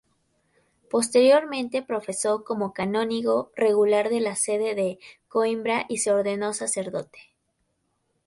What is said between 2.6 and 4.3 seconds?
canónigo regular de